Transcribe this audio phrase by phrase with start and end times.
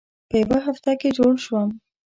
[0.29, 1.69] په یوه هفته کې جوړ شوم.